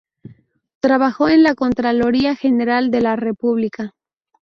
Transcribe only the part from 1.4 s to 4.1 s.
la Contraloría General de la República.